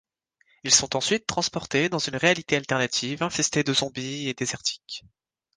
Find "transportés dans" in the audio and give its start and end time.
1.27-1.99